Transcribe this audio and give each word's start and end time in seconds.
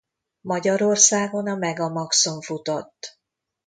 Magyarországon 0.41 1.47
a 1.47 1.55
Megamaxon 1.55 2.41
futott. 2.41 3.19